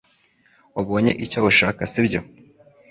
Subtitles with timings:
[0.75, 2.19] Wabonye icyo ushaka sibyo